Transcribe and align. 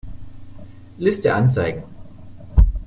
Liste 0.97 1.29
anzeigen. 1.31 1.83